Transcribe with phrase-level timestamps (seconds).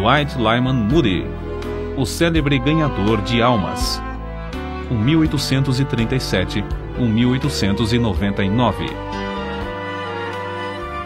[0.00, 1.26] Dwight Lyman Moody,
[1.94, 4.00] o célebre ganhador de almas.
[4.90, 6.64] Um 1837,
[6.98, 8.86] um 1899.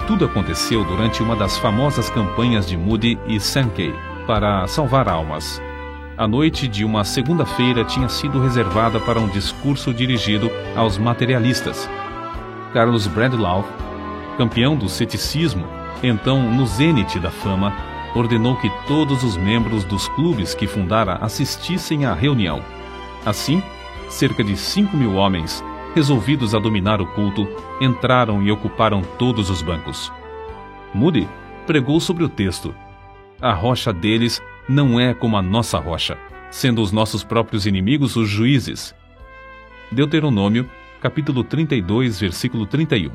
[0.06, 3.92] Tudo aconteceu durante uma das famosas campanhas de Moody e Sankey
[4.28, 5.60] para salvar almas.
[6.16, 11.90] A noite de uma segunda-feira tinha sido reservada para um discurso dirigido aos materialistas.
[12.72, 13.64] Carlos Bradlaugh,
[14.38, 15.66] campeão do ceticismo,
[16.00, 17.72] então no zênite da fama,
[18.14, 22.62] ordenou que todos os membros dos clubes que fundara assistissem à reunião.
[23.26, 23.62] Assim,
[24.08, 25.64] cerca de 5 mil homens,
[25.94, 27.48] resolvidos a dominar o culto,
[27.80, 30.12] entraram e ocuparam todos os bancos.
[30.94, 31.28] Moody
[31.66, 32.74] pregou sobre o texto.
[33.40, 36.16] A rocha deles não é como a nossa rocha,
[36.50, 38.94] sendo os nossos próprios inimigos os juízes.
[39.90, 40.68] Deuteronômio,
[41.00, 43.10] capítulo 32, versículo 31.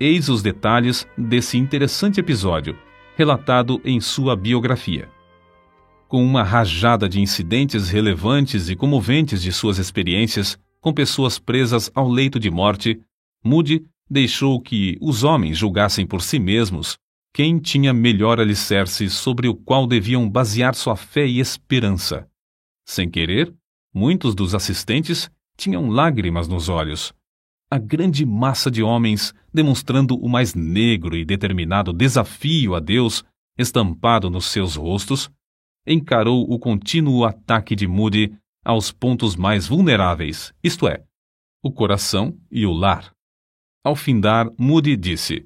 [0.00, 2.76] Eis os detalhes desse interessante episódio,
[3.16, 5.08] relatado em sua biografia.
[6.08, 12.08] Com uma rajada de incidentes relevantes e comoventes de suas experiências com pessoas presas ao
[12.08, 13.00] leito de morte,
[13.42, 16.96] Moody deixou que os homens julgassem por si mesmos
[17.32, 22.28] quem tinha melhor alicerce sobre o qual deviam basear sua fé e esperança.
[22.86, 23.52] Sem querer,
[23.92, 27.12] muitos dos assistentes tinham lágrimas nos olhos.
[27.74, 33.24] A grande massa de homens, demonstrando o mais negro e determinado desafio a Deus
[33.58, 35.28] estampado nos seus rostos,
[35.84, 38.32] encarou o contínuo ataque de Moody
[38.64, 41.02] aos pontos mais vulneráveis, isto é,
[41.64, 43.12] o coração e o lar.
[43.84, 45.44] Ao findar, Moody disse: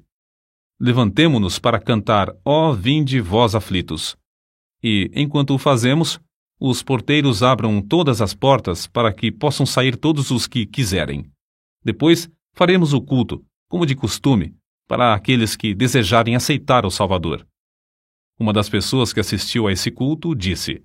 [0.79, 4.15] Levantemo-nos para cantar Ó vinde vós aflitos.
[4.83, 6.21] E, enquanto o fazemos,
[6.59, 11.25] os porteiros abram todas as portas para que possam sair todos os que quiserem.
[11.83, 14.55] Depois, faremos o culto, como de costume,
[14.87, 17.47] para aqueles que desejarem aceitar o Salvador.
[18.39, 20.83] Uma das pessoas que assistiu a esse culto disse: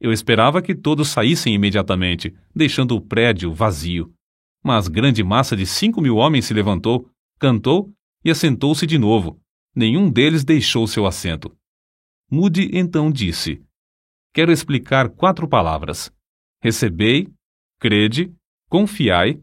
[0.00, 4.12] Eu esperava que todos saíssem imediatamente, deixando o prédio vazio.
[4.64, 7.08] Mas grande massa de cinco mil homens se levantou,
[7.38, 7.92] cantou
[8.24, 9.40] e assentou-se de novo.
[9.74, 11.56] Nenhum deles deixou seu assento.
[12.30, 13.62] Moody então disse:
[14.34, 16.12] Quero explicar quatro palavras:
[16.62, 17.28] recebei,
[17.78, 18.34] crede,
[18.68, 19.40] confiai,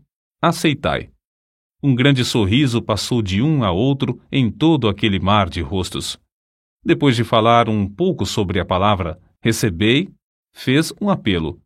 [0.47, 1.11] aceitai.
[1.81, 6.19] Um grande sorriso passou de um a outro em todo aquele mar de rostos.
[6.83, 10.09] Depois de falar um pouco sobre a palavra recebei,
[10.53, 11.61] fez um apelo.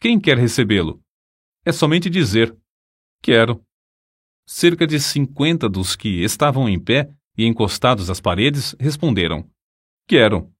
[0.00, 1.02] Quem quer recebê-lo?
[1.64, 2.56] É somente dizer:
[3.22, 3.62] Quero.
[4.46, 9.48] Cerca de cinquenta dos que estavam em pé e encostados às paredes responderam:
[10.06, 10.52] Quero.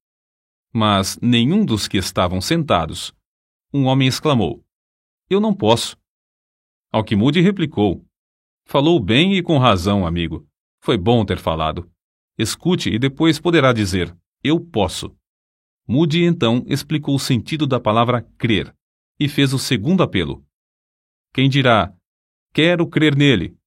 [0.72, 3.14] Mas nenhum dos que estavam sentados.
[3.72, 4.64] Um homem exclamou:
[5.28, 5.97] Eu não posso.
[6.94, 8.06] Ao que Moody replicou:
[8.65, 10.47] Falou bem e com razão, amigo.
[10.81, 11.91] Foi bom ter falado.
[12.38, 15.12] Escute e depois poderá dizer: Eu posso.
[15.88, 18.72] Moody então explicou o sentido da palavra crer
[19.19, 20.47] e fez o segundo apelo.
[21.32, 21.93] Quem dirá:
[22.53, 23.59] Quero crer nele,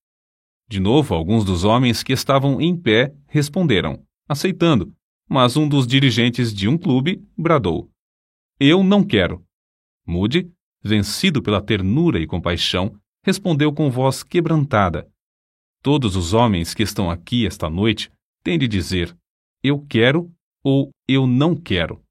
[0.69, 4.95] de novo, alguns dos homens que estavam em pé responderam, aceitando,
[5.27, 7.91] mas um dos dirigentes de um clube bradou:
[8.57, 9.45] Eu não quero.
[10.05, 10.49] Moody,
[10.81, 15.05] vencido pela ternura e compaixão, respondeu com voz quebrantada:
[15.83, 18.09] Todos os homens que estão aqui esta noite
[18.41, 19.13] têm de dizer:
[19.61, 20.31] Eu quero
[20.63, 22.01] ou eu não quero.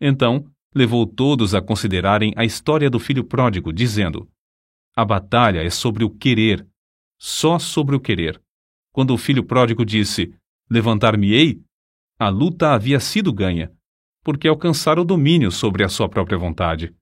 [0.00, 4.26] Então, levou todos a considerarem a história do filho pródigo, dizendo:
[4.96, 6.66] A batalha é sobre o querer
[7.18, 8.40] só sobre o querer.
[8.90, 10.34] Quando o filho pródigo disse:
[10.70, 11.60] Levantar-me-ei,
[12.18, 13.70] a luta havia sido ganha,
[14.24, 16.94] porque alcançara o domínio sobre a sua própria vontade.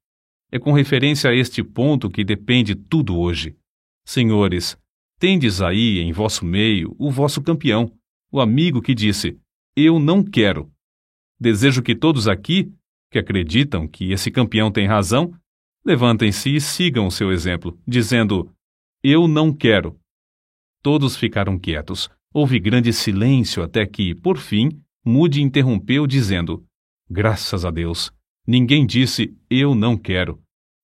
[0.51, 3.57] É com referência a este ponto que depende tudo hoje.
[4.05, 4.79] Senhores,
[5.19, 7.93] tendes aí em vosso meio o vosso campeão,
[8.31, 9.39] o amigo que disse:
[9.75, 10.71] Eu não quero.
[11.39, 12.73] Desejo que todos aqui,
[13.11, 15.34] que acreditam que esse campeão tem razão,
[15.84, 18.53] levantem-se e sigam o seu exemplo, dizendo:
[19.03, 19.98] Eu não quero.
[20.83, 22.09] Todos ficaram quietos.
[22.33, 24.69] Houve grande silêncio até que, por fim,
[25.04, 26.65] Moody interrompeu, dizendo:
[27.10, 28.13] Graças a Deus.
[28.47, 30.41] Ninguém disse eu não quero.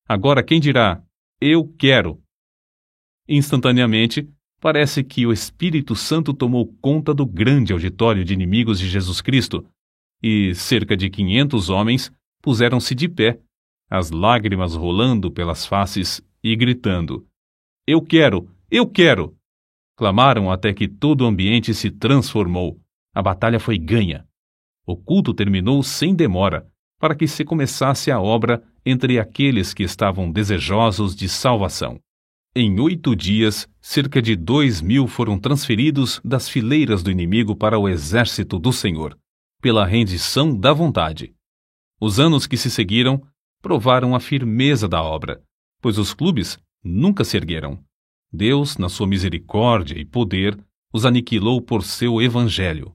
[0.09, 1.03] Agora quem dirá
[1.41, 2.21] eu quero?
[3.29, 4.29] Instantaneamente,
[4.61, 9.67] parece que o Espírito Santo tomou conta do grande auditório de inimigos de Jesus Cristo,
[10.23, 13.41] e cerca de quinhentos homens puseram-se de pé,
[13.91, 17.27] as lágrimas rolando pelas faces e gritando:
[17.87, 18.49] Eu quero!
[18.71, 19.37] Eu quero!
[19.97, 22.81] Clamaram até que todo o ambiente se transformou.
[23.15, 24.27] A batalha foi ganha.
[24.87, 26.67] O culto terminou sem demora,
[27.03, 31.99] para que se começasse a obra entre aqueles que estavam desejosos de salvação.
[32.55, 37.89] Em oito dias, cerca de dois mil foram transferidos das fileiras do inimigo para o
[37.89, 39.19] exército do Senhor.
[39.61, 41.33] pela rendição da vontade.
[42.01, 43.23] Os anos que se seguiram
[43.61, 45.41] provaram a firmeza da obra,
[45.81, 47.79] pois os clubes nunca se ergueram.
[48.33, 50.57] Deus, na sua misericórdia e poder,
[50.93, 52.93] os aniquilou por seu evangelho.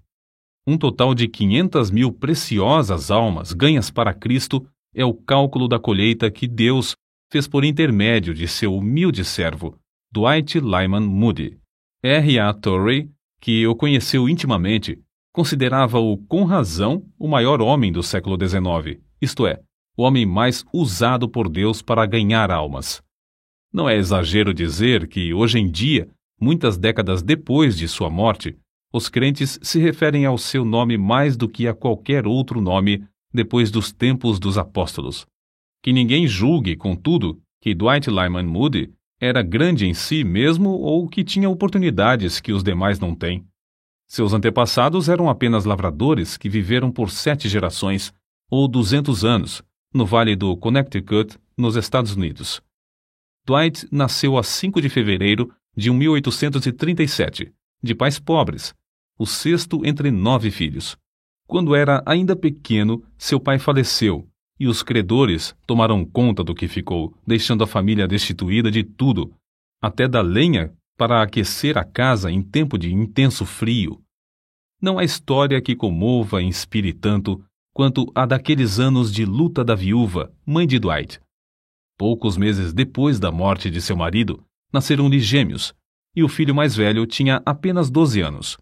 [0.69, 6.30] Um total de 500 mil preciosas almas ganhas para Cristo é o cálculo da colheita
[6.30, 6.94] que Deus
[7.31, 9.80] fez por intermédio de seu humilde servo,
[10.12, 11.58] Dwight Lyman Moody.
[12.04, 12.40] R.
[12.40, 12.54] A.
[12.54, 13.10] Torrey,
[13.40, 15.02] que o conheceu intimamente,
[15.34, 19.62] considerava-o com razão o maior homem do século XIX, isto é,
[19.96, 23.02] o homem mais usado por Deus para ganhar almas.
[23.72, 28.58] Não é exagero dizer que, hoje em dia, muitas décadas depois de sua morte,
[28.98, 33.72] os crentes se referem ao seu nome mais do que a qualquer outro nome depois
[33.72, 35.26] dos tempos dos apóstolos.
[35.82, 41.24] Que ninguém julgue, contudo, que Dwight Lyman Moody era grande em si mesmo ou que
[41.24, 43.46] tinha oportunidades que os demais não têm.
[44.08, 48.14] Seus antepassados eram apenas lavradores que viveram por sete gerações,
[48.50, 49.62] ou duzentos anos,
[49.94, 52.62] no Vale do Connecticut, nos Estados Unidos.
[53.46, 57.52] Dwight nasceu a 5 de fevereiro de 1837,
[57.84, 58.74] de pais pobres,
[59.18, 60.98] o sexto entre nove filhos.
[61.48, 64.28] Quando era ainda pequeno, seu pai faleceu
[64.60, 69.34] e os credores tomaram conta do que ficou, deixando a família destituída de tudo,
[69.81, 74.02] até da lenha para aquecer a casa em tempo de intenso frio.
[74.81, 77.44] Não há história que comova e inspire tanto
[77.74, 81.19] quanto a daqueles anos de luta da viúva, mãe de Dwight.
[81.96, 84.44] Poucos meses depois da morte de seu marido,
[84.74, 85.74] nasceram-lhe gêmeos,
[86.16, 88.58] e o filho mais velho tinha apenas 12 anos.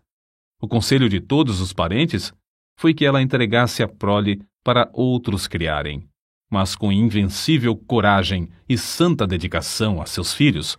[0.62, 2.34] O conselho de todos os parentes
[2.78, 6.07] foi que ela entregasse a prole para outros criarem.
[6.50, 10.78] Mas com invencível coragem e santa dedicação a seus filhos,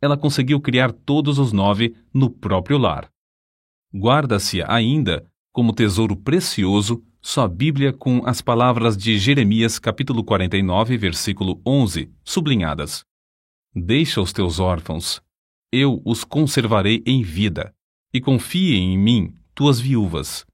[0.00, 3.10] ela conseguiu criar todos os nove no próprio lar.
[3.92, 11.60] Guarda-se ainda, como tesouro precioso, sua Bíblia com as palavras de Jeremias capítulo 49, versículo
[11.66, 13.04] 11, sublinhadas.
[13.74, 15.20] Deixa os teus órfãos,
[15.72, 17.74] eu os conservarei em vida,
[18.12, 20.46] e confiem em mim, tuas viúvas,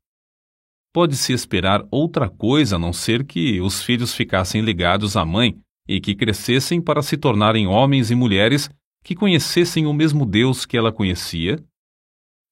[0.95, 5.59] pode-se esperar outra coisa a não ser que os filhos ficassem ligados à mãe
[5.89, 8.71] e que crescessem para se tornarem homens e mulheres
[9.03, 11.62] que conhecessem o mesmo Deus que ela conhecia?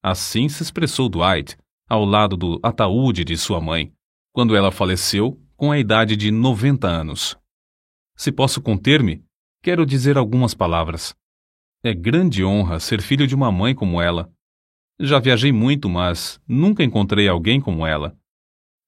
[0.03, 1.57] Assim se expressou Dwight,
[1.89, 3.93] ao lado do ataúde de sua mãe,
[4.33, 7.39] quando ela faleceu com a idade de 90 anos.
[8.17, 9.25] Se posso conter-me,
[9.63, 11.15] quero dizer algumas palavras.
[11.85, 14.32] É grande honra ser filho de uma mãe como ela.
[15.03, 18.17] Já viajei muito, mas nunca encontrei alguém como ela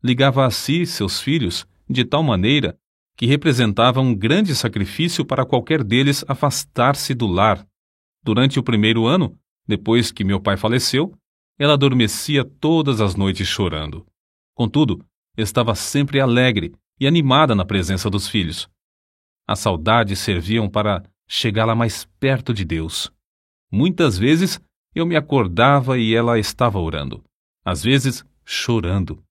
[0.05, 2.78] ligava a si seus filhos de tal maneira
[3.16, 7.66] que representava um grande sacrifício para qualquer deles afastar-se do lar.
[8.22, 11.16] Durante o primeiro ano, depois que meu pai faleceu,
[11.58, 14.06] ela adormecia todas as noites chorando.
[14.55, 15.02] Contudo,
[15.38, 18.69] estava sempre alegre e animada na presença dos filhos.
[19.49, 23.10] As saudades serviam para chegá-la mais perto de Deus.
[23.72, 24.60] Muitas vezes
[24.94, 27.25] eu me acordava e ela estava orando,
[27.64, 29.23] às vezes chorando.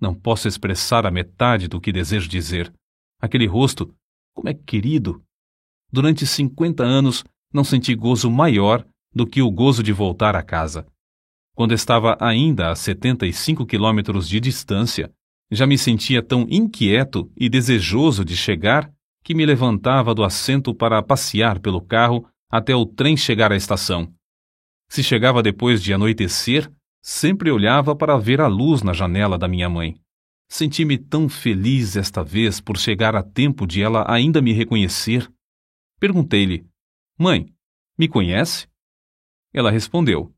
[0.00, 2.72] Não posso expressar a metade do que desejo dizer.
[3.20, 3.94] Aquele rosto,
[4.34, 5.22] como é querido!
[5.92, 8.84] Durante cinquenta anos não senti gozo maior
[9.14, 10.86] do que o gozo de voltar a casa.
[11.54, 15.12] Quando estava ainda a 75 quilômetros de distância,
[15.50, 18.90] já me sentia tão inquieto e desejoso de chegar
[19.22, 24.12] que me levantava do assento para passear pelo carro até o trem chegar à estação.
[24.94, 26.70] Se chegava depois de anoitecer,
[27.06, 30.00] Sempre olhava para ver a luz na janela da minha mãe.
[30.48, 35.28] Senti-me tão feliz esta vez por chegar a tempo de ela ainda me reconhecer.
[36.00, 36.64] Perguntei-lhe:
[37.18, 37.52] Mãe,
[37.98, 38.68] me conhece?
[39.52, 40.32] Ela respondeu: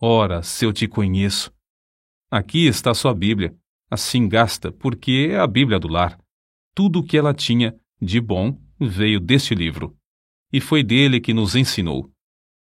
[0.00, 1.50] Ora, se eu te conheço.
[2.30, 3.56] Aqui está sua Bíblia.
[3.90, 6.20] Assim gasta, porque é a Bíblia do lar.
[6.72, 9.96] Tudo o que ela tinha de bom veio deste livro.
[10.52, 12.12] E foi dele que nos ensinou.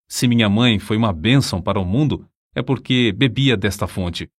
[0.07, 4.29] Se minha mãe foi uma bênção para o mundo, é porque bebia desta fonte.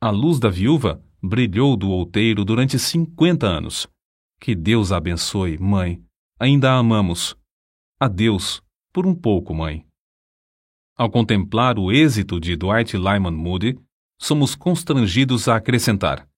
[0.00, 3.88] A luz da viúva brilhou do outeiro durante cinquenta anos.
[4.40, 6.04] Que Deus a abençoe, mãe.
[6.38, 7.36] Ainda a amamos.
[7.98, 8.60] Adeus,
[8.92, 9.86] por um pouco, mãe.
[10.96, 13.78] Ao contemplar o êxito de Dwight Lyman Moody,
[14.20, 16.28] somos constrangidos a acrescentar: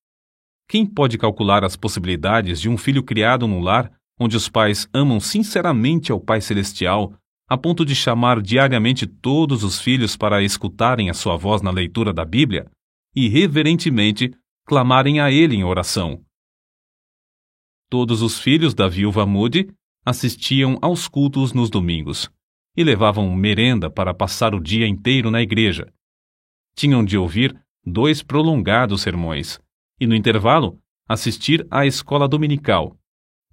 [0.69, 5.19] Quem pode calcular as possibilidades de um filho criado num lar onde os pais amam
[5.21, 7.13] sinceramente ao Pai Celestial
[7.49, 12.13] a ponto de chamar diariamente todos os filhos para escutarem a sua voz na leitura
[12.13, 12.69] da Bíblia
[13.15, 14.33] e reverentemente
[14.67, 16.23] clamarem a ele em oração.
[17.89, 19.71] Todos os filhos da viúva Moody
[20.05, 22.29] assistiam aos cultos nos domingos
[22.77, 25.93] e levavam merenda para passar o dia inteiro na igreja.
[26.77, 29.61] Tinham de ouvir dois prolongados sermões,
[30.01, 32.99] e, no intervalo, assistir à escola dominical.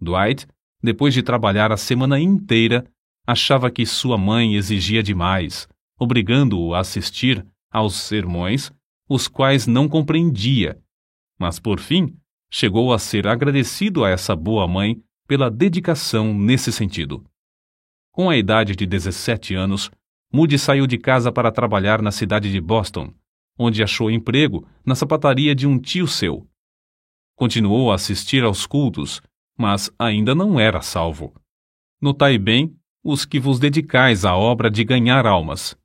[0.02, 0.48] Dwight,
[0.82, 2.86] depois de trabalhar a semana inteira,
[3.26, 8.72] achava que sua mãe exigia demais, obrigando-o a assistir aos sermões,
[9.10, 10.80] os quais não compreendia.
[11.40, 12.16] Mas, por fim,
[12.52, 17.26] chegou a ser agradecido a essa boa mãe pela dedicação nesse sentido.
[18.12, 19.90] Com a idade de 17 anos,
[20.32, 23.14] Moody saiu de casa para trabalhar na cidade de Boston,
[23.58, 26.48] onde achou emprego na sapataria de um tio seu.
[27.36, 29.22] Continuou a assistir aos cultos,
[29.58, 31.34] mas ainda não era salvo.
[32.02, 35.78] Notai bem os que vos dedicais à obra de ganhar almas.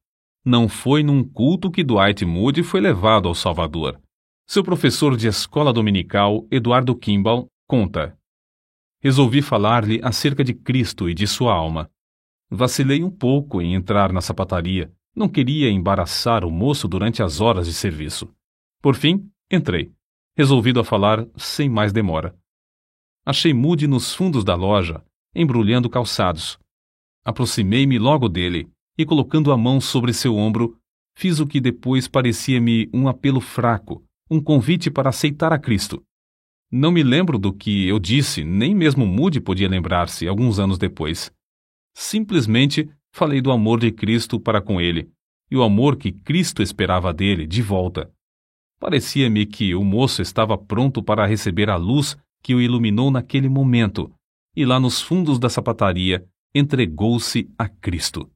[0.44, 4.00] Não foi num culto que Dwight Moody foi levado ao Salvador.
[4.46, 8.16] Seu professor de escola dominical, Eduardo Kimball, conta:
[9.02, 11.90] Resolvi falar-lhe acerca de Cristo e de sua alma.
[12.48, 14.90] Vacilei um pouco em entrar na sapataria.
[15.14, 18.32] Não queria embaraçar o moço durante as horas de serviço.
[18.80, 19.92] Por fim, entrei,
[20.36, 22.34] resolvido a falar sem mais demora.
[23.26, 26.58] Achei Moody nos fundos da loja, embrulhando calçados.
[27.28, 30.78] Aproximei-me logo dele e, colocando a mão sobre seu ombro,
[31.14, 36.02] fiz o que depois parecia-me um apelo fraco, um convite para aceitar a Cristo.
[36.72, 41.30] Não me lembro do que eu disse, nem mesmo Moody podia lembrar-se alguns anos depois.
[41.94, 45.10] Simplesmente falei do amor de Cristo para com ele
[45.50, 48.10] e o amor que Cristo esperava dele de volta.
[48.80, 54.10] Parecia-me que o moço estava pronto para receber a luz que o iluminou naquele momento,
[54.56, 56.26] e lá nos fundos da sapataria
[56.58, 58.30] entregou-se a Cristo.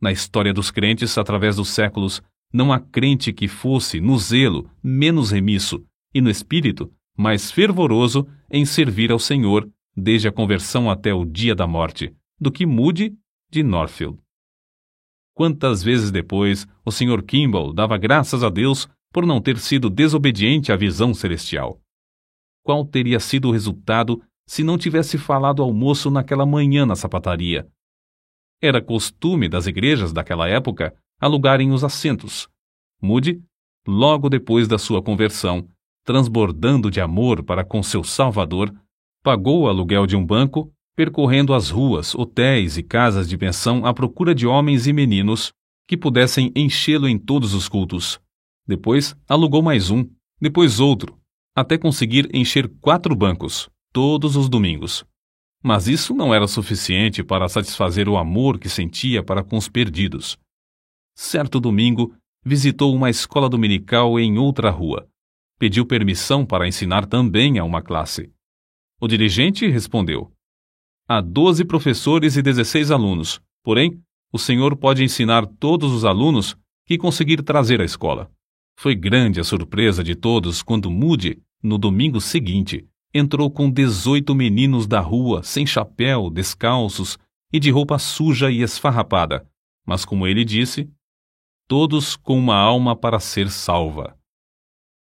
[0.00, 5.30] Na história dos crentes, através dos séculos, não há crente que fosse, no zelo, menos
[5.30, 11.24] remisso, e no espírito, mais fervoroso em servir ao Senhor, desde a conversão até o
[11.24, 13.16] dia da morte, do que Moody
[13.50, 14.18] de Norfield.
[15.34, 17.22] Quantas vezes depois o Sr.
[17.22, 21.80] Kimball dava graças a Deus por não ter sido desobediente à visão celestial.
[22.62, 27.68] Qual teria sido o resultado se não tivesse falado ao moço naquela manhã na sapataria?
[28.62, 32.48] Era costume das igrejas daquela época alugarem os assentos.
[33.00, 33.42] Moody,
[33.86, 35.68] logo depois da sua conversão,
[36.02, 38.74] transbordando de amor para com seu Salvador,
[39.22, 43.92] pagou o aluguel de um banco percorrendo as ruas, hotéis e casas de pensão à
[43.92, 45.52] procura de homens e meninos
[45.86, 48.18] que pudessem enchê-lo em todos os cultos.
[48.66, 50.08] Depois alugou mais um,
[50.40, 51.18] depois outro,
[51.54, 55.04] até conseguir encher quatro bancos, todos os domingos.
[55.62, 60.38] Mas isso não era suficiente para satisfazer o amor que sentia para com os perdidos.
[61.16, 62.14] Certo domingo,
[62.44, 65.08] visitou uma escola dominical em outra rua.
[65.58, 68.30] Pediu permissão para ensinar também a uma classe.
[69.00, 70.32] O dirigente respondeu:
[71.08, 74.00] Há 12 professores e 16 alunos, porém,
[74.32, 78.30] o senhor pode ensinar todos os alunos que conseguir trazer à escola.
[78.78, 84.86] Foi grande a surpresa de todos quando Moody, no domingo seguinte, entrou com 18 meninos
[84.86, 87.18] da rua, sem chapéu, descalços
[87.52, 89.46] e de roupa suja e esfarrapada,
[89.86, 90.90] mas como ele disse,
[91.66, 94.16] todos com uma alma para ser salva.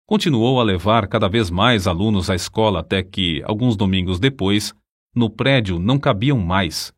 [0.08, 4.74] Continuou a levar cada vez mais alunos à escola até que, alguns domingos depois,
[5.16, 6.94] no prédio não cabiam mais.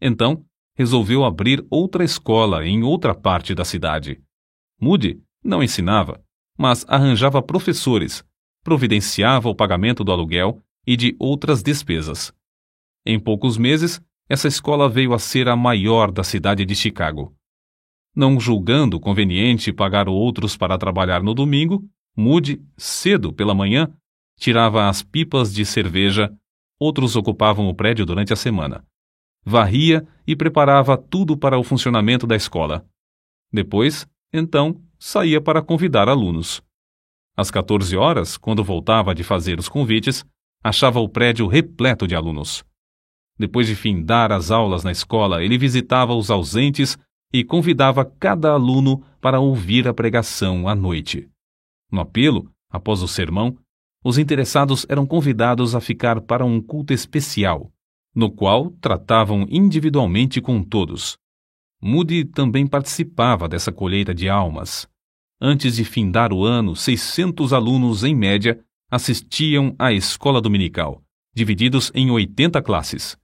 [0.00, 0.42] Então,
[0.74, 4.22] resolveu abrir outra escola em outra parte da cidade.
[4.80, 6.22] Moody não ensinava,
[6.56, 8.24] mas arranjava professores,
[8.66, 12.34] providenciava o pagamento do aluguel e de outras despesas.
[13.06, 17.32] Em poucos meses, essa escola veio a ser a maior da cidade de Chicago.
[18.12, 23.88] Não julgando conveniente pagar outros para trabalhar no domingo, Moody, cedo pela manhã,
[24.36, 26.36] tirava as pipas de cerveja
[26.78, 28.84] Outros ocupavam o prédio durante a semana.
[29.42, 32.86] Varria e preparava tudo para o funcionamento da escola.
[33.50, 36.62] Depois, então, saía para convidar alunos.
[37.36, 40.24] Às 14 horas, quando voltava de fazer os convites,
[40.64, 42.64] achava o prédio repleto de alunos.
[43.38, 46.96] Depois de findar as aulas na escola, ele visitava os ausentes
[47.32, 51.28] e convidava cada aluno para ouvir a pregação à noite.
[51.92, 53.58] No apelo, após o sermão,
[54.02, 57.70] os interessados eram convidados a ficar para um culto especial,
[58.14, 61.18] no qual tratavam individualmente com todos.
[61.82, 64.88] Moody também participava dessa colheita de almas.
[65.40, 68.58] Antes de findar o ano, 600 alunos, em média,
[68.90, 71.02] assistiam à escola dominical,
[71.34, 73.18] divididos em 80 classes.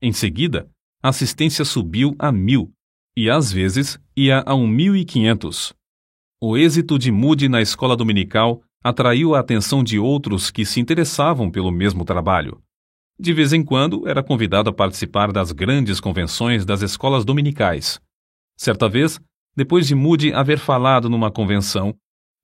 [0.00, 0.70] Em seguida,
[1.02, 2.72] a assistência subiu a mil,
[3.16, 5.74] e às vezes ia a 1.500.
[6.40, 11.50] O êxito de Moody na escola dominical atraiu a atenção de outros que se interessavam
[11.50, 12.62] pelo mesmo trabalho.
[13.18, 18.00] De vez em quando era convidado a participar das grandes convenções das escolas dominicais.
[18.56, 19.20] Certa vez,
[19.58, 21.92] depois de Moody haver falado numa convenção,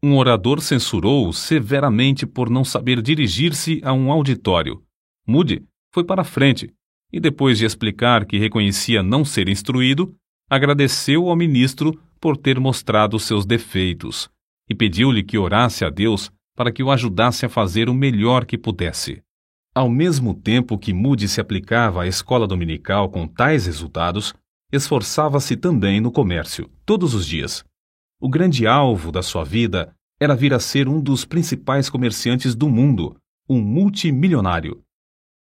[0.02, 4.82] Um orador censurou-o severamente por não saber dirigir-se a um auditório.
[5.24, 6.74] Moody foi para a frente
[7.12, 10.12] e, depois de explicar que reconhecia não ser instruído,
[10.50, 14.28] agradeceu ao ministro por ter mostrado seus defeitos
[14.68, 18.58] e pediu-lhe que orasse a Deus para que o ajudasse a fazer o melhor que
[18.58, 19.22] pudesse.
[19.72, 24.34] Ao mesmo tempo que Moody se aplicava à escola dominical com tais resultados,
[24.74, 27.64] esforçava-se também no comércio, todos os dias.
[28.20, 32.68] O grande alvo da sua vida era vir a ser um dos principais comerciantes do
[32.68, 33.16] mundo,
[33.48, 34.82] um multimilionário.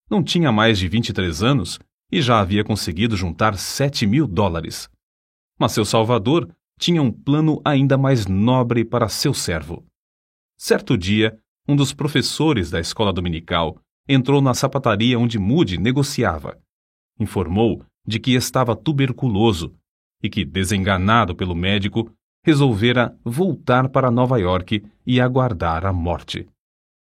[0.10, 1.80] Não tinha mais de 23 anos
[2.12, 4.90] e já havia conseguido juntar 7 mil dólares.
[5.58, 9.86] Mas seu salvador tinha um plano ainda mais nobre para seu servo.
[10.58, 16.60] Certo dia, um dos professores da escola dominical entrou na sapataria onde Moody negociava.
[17.20, 19.74] Informou de que estava tuberculoso
[20.22, 22.12] e que, desenganado pelo médico,
[22.44, 26.48] resolvera voltar para Nova York e aguardar a morte.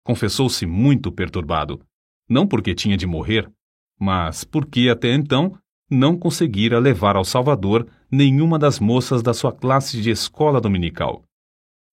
[0.05, 1.81] Confessou-se muito perturbado,
[2.28, 3.50] não porque tinha de morrer,
[3.99, 5.59] mas porque até então
[5.90, 11.23] não conseguira levar ao Salvador nenhuma das moças da sua classe de escola dominical.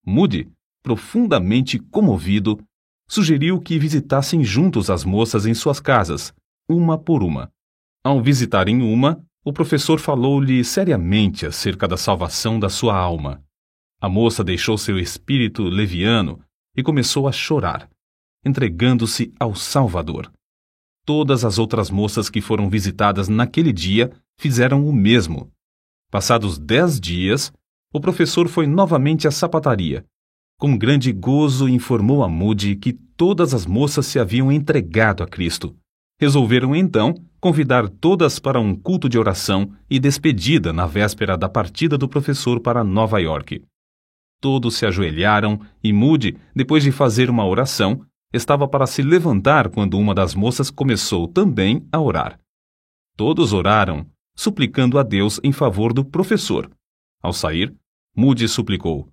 [0.06, 0.52] Moody,
[0.84, 2.60] profundamente comovido,
[3.08, 6.34] sugeriu que visitassem juntos as moças em suas casas,
[6.68, 7.52] uma por uma.
[8.06, 13.42] Ao visitarem uma, o professor falou-lhe seriamente acerca da salvação da sua alma.
[14.02, 16.42] A moça deixou seu espírito leviano
[16.76, 17.90] e começou a chorar,
[18.46, 20.30] entregando-se ao Salvador.
[21.06, 25.50] Todas as outras moças que foram visitadas naquele dia fizeram o mesmo.
[26.12, 27.54] Passados dez dias,
[27.94, 30.06] o professor foi novamente à sapataria.
[30.60, 35.74] Com grande gozo informou a Moody que todas as moças se haviam entregado a Cristo.
[36.20, 41.98] Resolveram então convidar todas para um culto de oração e despedida na véspera da partida
[41.98, 43.62] do professor para Nova York.
[44.39, 50.00] Todos se ajoelharam e Moody, depois de fazer uma oração, estava para se levantar quando
[50.00, 52.39] uma das moças começou também a orar.
[53.17, 56.72] Todos oraram, suplicando a Deus em favor do professor.
[57.22, 57.76] Ao sair,
[58.15, 59.10] Moody suplicou: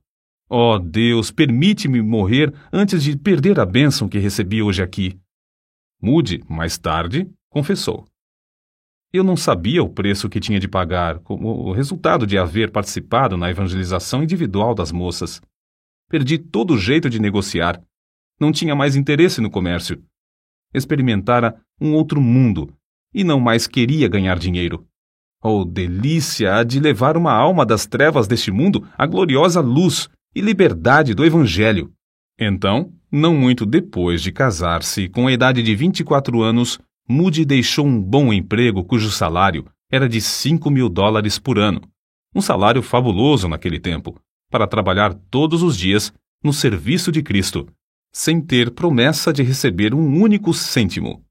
[0.48, 5.18] Ó oh Deus, permite-me morrer antes de perder a bênção que recebi hoje aqui.
[6.00, 8.07] Moody, mais tarde, confessou:
[9.12, 13.37] eu não sabia o preço que tinha de pagar, como o resultado de haver participado
[13.37, 15.40] na evangelização individual das moças.
[16.09, 17.83] Perdi todo o jeito de negociar.
[18.38, 20.03] Não tinha mais interesse no comércio.
[20.73, 22.73] Experimentara um outro mundo
[23.12, 24.87] e não mais queria ganhar dinheiro.
[25.42, 31.14] Oh, delícia de levar uma alma das trevas deste mundo à gloriosa luz e liberdade
[31.14, 31.92] do Evangelho.
[32.38, 36.79] Então, não muito depois de casar-se, com a idade de 24 anos,
[37.12, 41.81] Moody deixou um bom emprego cujo salário era de 5 mil dólares por ano,
[42.33, 44.16] um salário fabuloso naquele tempo,
[44.49, 47.66] para trabalhar todos os dias no serviço de Cristo,
[48.14, 51.25] sem ter promessa de receber um único cêntimo.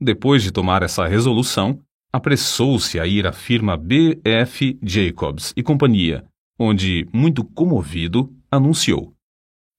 [0.00, 1.78] Depois de tomar essa resolução,
[2.12, 4.76] apressou-se a ir à firma B.F.
[4.82, 6.24] Jacobs e Companhia,
[6.58, 9.14] onde, muito comovido, anunciou: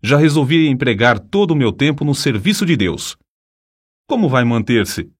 [0.01, 3.17] Já resolvi empregar todo o meu tempo no serviço de Deus.
[4.07, 5.11] Como vai manter-se?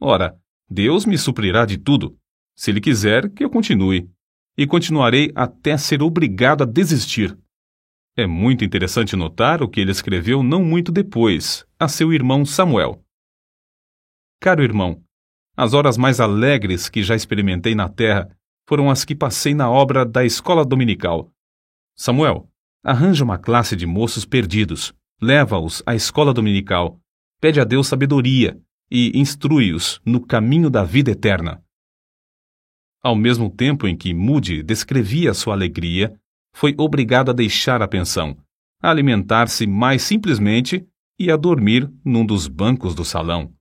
[0.00, 0.34] Ora,
[0.68, 2.16] Deus me suprirá de tudo,
[2.56, 4.08] se Ele quiser que eu continue,
[4.56, 7.38] e continuarei até ser obrigado a desistir.
[8.16, 13.02] É muito interessante notar o que ele escreveu não muito depois, a seu irmão Samuel.
[14.40, 15.02] Caro irmão,
[15.56, 18.28] as horas mais alegres que já experimentei na terra
[18.68, 21.30] foram as que passei na obra da escola dominical.
[21.96, 22.48] Samuel,
[22.82, 26.98] arranja uma classe de moços perdidos, leva-os à escola dominical,
[27.40, 28.60] pede a Deus sabedoria
[28.90, 31.62] e instrui-os no caminho da vida eterna.
[33.02, 36.14] Ao mesmo tempo em que Moody descrevia sua alegria,
[36.52, 38.36] foi obrigado a deixar a pensão,
[38.82, 40.86] a alimentar-se mais simplesmente
[41.18, 43.52] e a dormir num dos bancos do salão.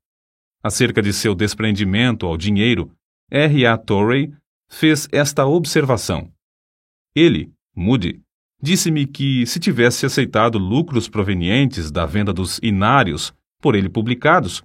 [0.64, 2.92] Acerca de seu desprendimento ao dinheiro,
[3.32, 3.66] R.
[3.66, 3.78] A.
[3.78, 4.34] Torrey
[4.70, 6.32] fez esta observação.
[7.16, 8.22] Ele, Moody,
[8.62, 14.64] disse-me que se tivesse aceitado lucros provenientes da venda dos inários por ele publicados,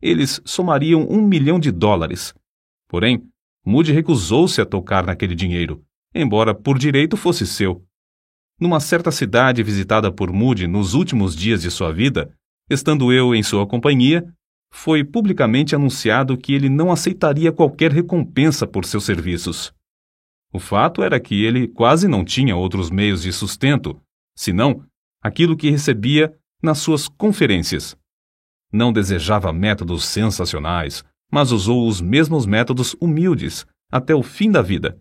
[0.00, 2.34] eles somariam um milhão de dólares.
[2.88, 3.22] Porém,
[3.64, 5.84] Moody recusou-se a tocar naquele dinheiro,
[6.14, 7.84] embora por direito fosse seu.
[8.58, 12.34] Numa certa cidade visitada por Moody nos últimos dias de sua vida,
[12.68, 14.24] estando eu em sua companhia,
[14.72, 19.72] foi publicamente anunciado que ele não aceitaria qualquer recompensa por seus serviços.
[20.52, 24.00] O fato era que ele quase não tinha outros meios de sustento,
[24.36, 24.84] senão
[25.22, 27.96] aquilo que recebia nas suas conferências.
[28.72, 34.98] Não desejava métodos sensacionais, mas usou os mesmos métodos humildes até o fim da vida.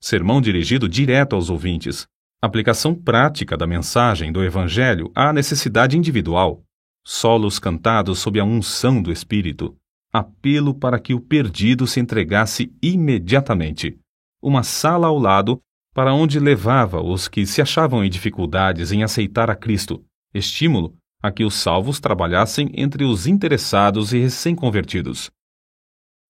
[0.00, 2.06] Sermão dirigido direto aos ouvintes,
[2.40, 6.62] Aplicação prática da mensagem do Evangelho à necessidade individual.
[7.04, 9.74] Solos cantados sob a unção do Espírito.
[10.12, 13.98] Apelo para que o perdido se entregasse imediatamente.
[14.42, 15.60] Uma sala ao lado
[15.94, 20.04] para onde levava os que se achavam em dificuldades em aceitar a Cristo.
[20.34, 20.94] Estímulo
[21.26, 25.30] a que os salvos trabalhassem entre os interessados e recém-convertidos.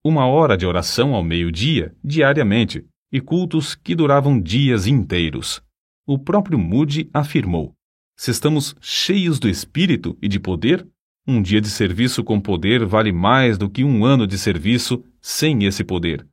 [0.02, 5.62] Uma hora de oração ao meio-dia, diariamente, e cultos que duravam dias inteiros.
[6.06, 7.74] O próprio Moody afirmou:
[8.16, 10.86] Se estamos cheios do Espírito e de poder,
[11.26, 15.64] um dia de serviço com poder vale mais do que um ano de serviço sem
[15.64, 16.26] esse poder.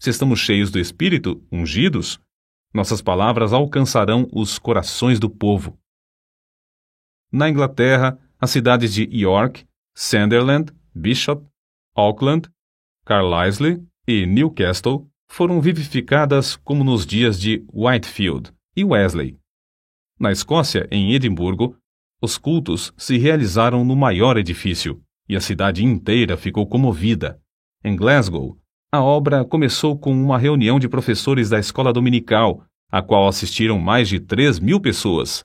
[0.00, 2.18] Se estamos cheios do Espírito, ungidos,
[2.72, 5.78] nossas palavras alcançarão os corações do povo.
[7.30, 9.64] Na Inglaterra, as cidades de York,
[9.94, 11.44] Sunderland, Bishop,
[11.94, 12.48] Auckland,
[13.04, 19.36] Carlisle e Newcastle foram vivificadas como nos dias de Whitefield e Wesley.
[20.18, 21.76] Na Escócia, em Edimburgo,
[22.20, 27.40] os cultos se realizaram no maior edifício e a cidade inteira ficou comovida.
[27.84, 28.58] Em Glasgow,
[28.90, 34.08] a obra começou com uma reunião de professores da escola dominical, a qual assistiram mais
[34.08, 35.44] de 3 mil pessoas.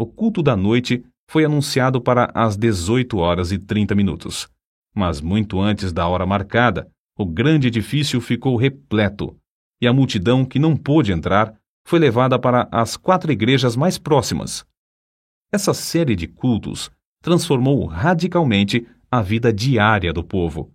[0.00, 4.48] O culto da noite foi anunciado para as 18 horas e 30 minutos.
[4.94, 9.36] Mas muito antes da hora marcada, o grande edifício ficou repleto,
[9.78, 11.54] e a multidão que não pôde entrar
[11.86, 14.64] foi levada para as quatro igrejas mais próximas.
[15.52, 16.90] Essa série de cultos
[17.22, 20.72] transformou radicalmente a vida diária do povo.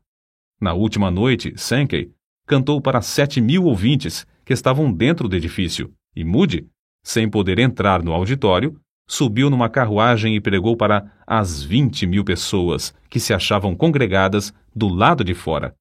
[0.61, 2.11] Na última noite, Sankey
[2.45, 6.69] cantou para sete mil ouvintes que estavam dentro do edifício, e Moody,
[7.03, 12.93] sem poder entrar no auditório, subiu numa carruagem e pregou para as vinte mil pessoas
[13.09, 15.75] que se achavam congregadas do lado de fora.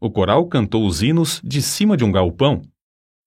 [0.00, 2.62] O coral cantou os hinos de cima de um galpão.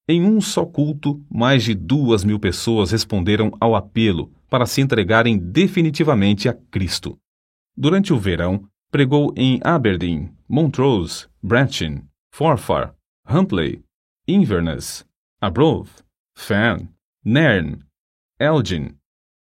[0.08, 5.38] Em um só culto, mais de duas mil pessoas responderam ao apelo para se entregarem
[5.38, 7.18] definitivamente a Cristo.
[7.76, 12.94] Durante o verão, pregou em Aberdeen, Montrose, Brechin, Forfar,
[13.30, 13.84] Huntley,
[14.28, 15.06] Inverness,
[15.40, 16.04] Arbroath,
[16.36, 16.90] Fan,
[17.24, 17.80] Nairn,
[18.40, 18.98] Elgin,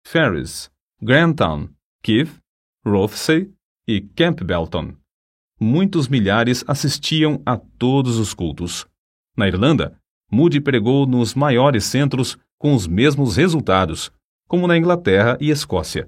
[0.08, 0.70] Ferris,
[1.02, 1.68] Grantown,
[2.04, 2.30] Keith,
[2.86, 3.52] Rothsay
[3.88, 4.94] e Campbellton.
[5.60, 8.86] Muitos milhares assistiam a todos os cultos.
[9.36, 10.00] Na Irlanda,
[10.32, 14.12] Moody pregou nos maiores centros com os mesmos resultados,
[14.48, 16.08] como na Inglaterra e Escócia.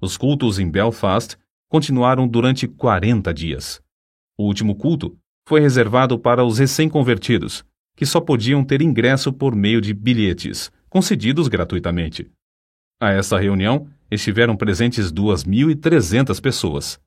[0.00, 1.36] Os cultos em Belfast
[1.68, 3.82] continuaram durante 40 dias.
[4.38, 5.14] O último culto
[5.46, 11.48] foi reservado para os recém-convertidos, que só podiam ter ingresso por meio de bilhetes, concedidos
[11.48, 12.30] gratuitamente.
[13.00, 17.00] A essa reunião estiveram presentes 2.300 pessoas.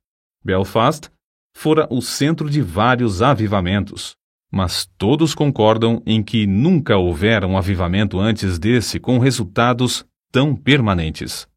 [0.44, 1.12] Belfast
[1.56, 4.16] fora o centro de vários avivamentos,
[4.52, 11.48] mas todos concordam em que nunca houvera um avivamento antes desse com resultados tão permanentes.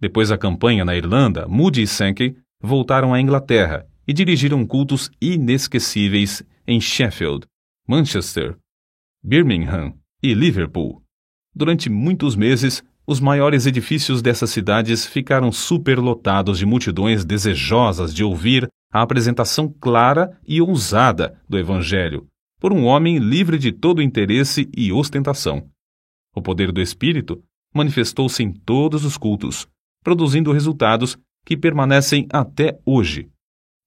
[0.00, 6.42] Depois da campanha na Irlanda, Moody e Sankey voltaram à Inglaterra e dirigiram cultos inesquecíveis
[6.66, 7.46] em Sheffield,
[7.86, 8.56] Manchester,
[9.22, 11.02] Birmingham e Liverpool.
[11.54, 18.66] Durante muitos meses, os maiores edifícios dessas cidades ficaram superlotados de multidões desejosas de ouvir
[18.90, 22.26] a apresentação clara e ousada do Evangelho
[22.58, 25.68] por um homem livre de todo interesse e ostentação.
[26.34, 27.42] O poder do Espírito
[27.74, 29.68] manifestou-se em todos os cultos,
[30.02, 33.28] produzindo resultados que permanecem até hoje.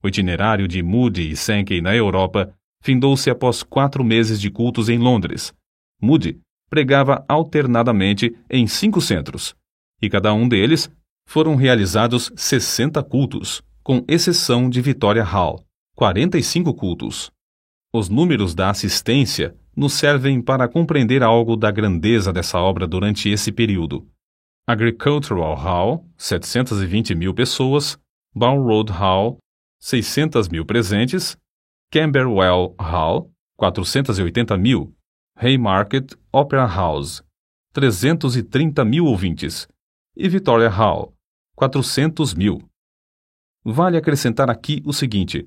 [0.04, 5.00] O itinerário de Moody e Sankey na Europa findou-se após quatro meses de cultos em
[5.00, 5.52] Londres.
[6.00, 9.56] Moody pregava alternadamente em cinco centros,
[10.01, 10.89] e cada um deles
[11.28, 15.63] foram realizados 60 cultos, com exceção de Victoria Hall,
[15.95, 17.32] 45 cultos.
[17.93, 23.51] Os números da assistência nos servem para compreender algo da grandeza dessa obra durante esse
[23.51, 24.08] período.
[24.67, 27.99] Agricultural Hall, 720 mil pessoas,
[28.34, 29.38] Bow Road Hall,
[29.80, 31.38] 600 mil presentes,
[31.91, 34.93] Camberwell Hall, 480 mil,
[35.38, 37.21] Haymarket Opera House,
[37.74, 39.67] 330 mil ouvintes,
[40.15, 41.13] e Victoria Hall,
[41.58, 42.62] 400 mil.
[43.62, 45.45] Vale acrescentar aqui o seguinte: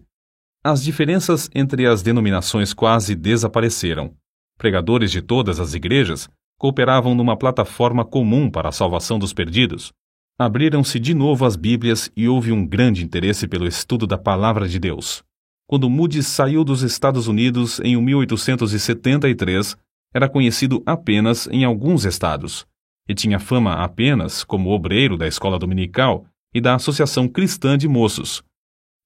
[0.63, 4.15] as diferenças entre as denominações quase desapareceram.
[4.59, 9.91] Pregadores de todas as igrejas cooperavam numa plataforma comum para a salvação dos perdidos.
[10.39, 14.79] Abriram-se de novo as Bíblias e houve um grande interesse pelo estudo da Palavra de
[14.79, 15.25] Deus.
[15.69, 19.77] Quando Moody saiu dos Estados Unidos em 1873,
[20.15, 22.67] era conhecido apenas em alguns estados,
[23.07, 28.43] e tinha fama apenas como obreiro da escola dominical e da Associação Cristã de Moços.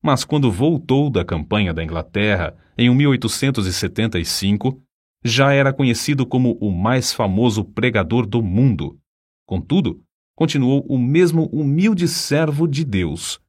[0.01, 4.81] Mas quando voltou da campanha da Inglaterra em 1875,
[5.25, 8.96] já era conhecido como o mais famoso pregador do mundo.
[9.44, 10.01] Contudo,
[10.37, 13.42] continuou o mesmo humilde servo de Deus.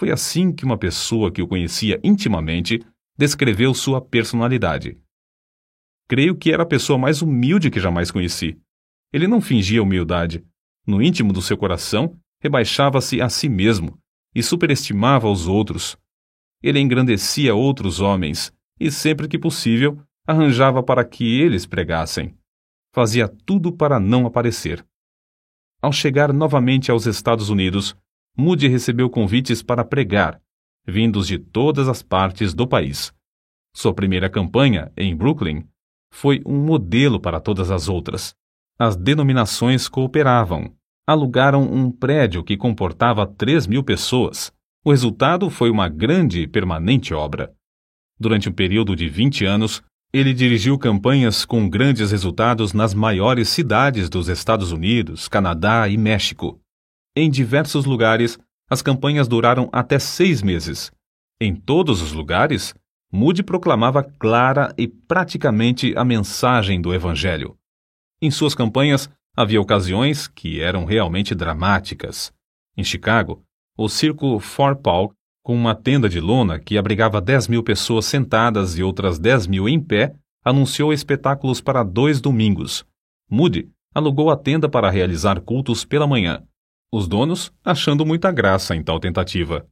[0.00, 2.80] Foi assim que uma pessoa que o conhecia intimamente
[3.18, 4.98] descreveu sua personalidade.
[6.08, 8.58] Creio que era a pessoa mais humilde que jamais conheci.
[9.12, 10.42] Ele não fingia humildade.
[10.86, 13.98] No íntimo do seu coração, rebaixava-se a si mesmo
[14.34, 15.98] e superestimava os outros.
[16.62, 22.34] Ele engrandecia outros homens e, sempre que possível, arranjava para que eles pregassem.
[22.94, 24.82] Fazia tudo para não aparecer.
[25.82, 27.94] Ao chegar novamente aos Estados Unidos,
[28.36, 30.40] Moody recebeu convites para pregar,
[30.86, 33.12] vindos de todas as partes do país.
[33.74, 35.64] Sua primeira campanha, em Brooklyn,
[36.12, 38.34] foi um modelo para todas as outras.
[38.78, 40.74] As denominações cooperavam.
[41.06, 44.52] Alugaram um prédio que comportava 3 mil pessoas.
[44.84, 47.52] O resultado foi uma grande e permanente obra.
[48.18, 54.08] Durante um período de 20 anos, ele dirigiu campanhas com grandes resultados nas maiores cidades
[54.08, 56.60] dos Estados Unidos, Canadá e México.
[57.14, 60.92] Em diversos lugares, as campanhas duraram até seis meses.
[61.40, 62.74] Em todos os lugares,
[63.12, 67.56] Moody proclamava clara e praticamente a mensagem do Evangelho.
[68.22, 72.32] Em suas campanhas, havia ocasiões que eram realmente dramáticas.
[72.76, 73.42] Em Chicago,
[73.76, 78.78] o circo Fort Paul com uma tenda de lona que abrigava 10 mil pessoas sentadas
[78.78, 82.84] e outras 10 mil em pé, anunciou espetáculos para dois domingos.
[83.28, 86.42] Moody alugou a tenda para realizar cultos pela manhã.
[86.92, 89.64] Os donos achando muita graça em tal tentativa.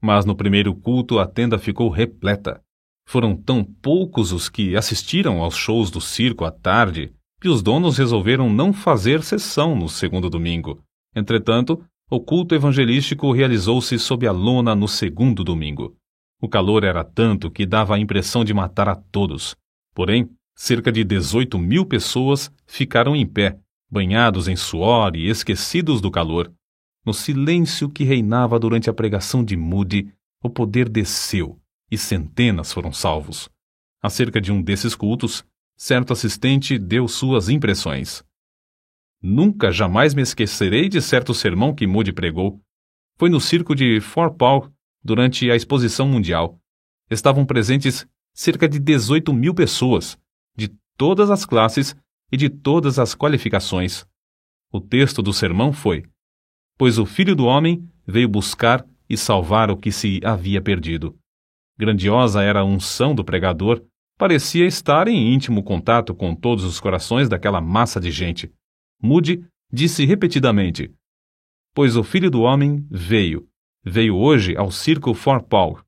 [0.00, 2.62] Mas no primeiro culto a tenda ficou repleta.
[3.06, 7.98] Foram tão poucos os que assistiram aos shows do circo à tarde que os donos
[7.98, 10.82] resolveram não fazer sessão no segundo domingo.
[11.14, 15.96] Entretanto, o culto evangelístico realizou-se sob a lona no segundo domingo.
[16.40, 19.56] O calor era tanto que dava a impressão de matar a todos.
[19.94, 23.58] Porém, cerca de 18 mil pessoas ficaram em pé,
[23.90, 26.50] banhados em suor e esquecidos do calor.
[27.04, 30.12] No silêncio que reinava durante a pregação de Moody,
[30.42, 31.60] o poder desceu
[31.90, 33.50] e centenas foram salvos.
[34.00, 35.44] Acerca de um desses cultos,
[35.76, 38.24] certo assistente deu suas impressões.
[39.20, 42.60] Nunca jamais me esquecerei de certo sermão que Moody pregou.
[43.18, 46.58] Foi no circo de Fort Paul, durante a Exposição Mundial.
[47.10, 50.16] Estavam presentes cerca de 18 mil pessoas,
[50.56, 51.96] de todas as classes
[52.30, 54.06] e de todas as qualificações.
[54.72, 56.04] O texto do sermão foi:
[56.82, 61.16] Pois o Filho do Homem veio buscar e salvar o que se havia perdido.
[61.78, 63.80] Grandiosa era a unção do pregador,
[64.18, 68.52] parecia estar em íntimo contato com todos os corações daquela massa de gente.
[69.00, 70.92] Moody disse repetidamente:
[71.72, 73.46] Pois o Filho do Homem veio,
[73.84, 75.78] veio hoje ao circo Fort Paul,